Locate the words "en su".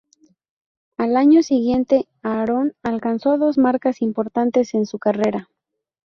4.73-4.97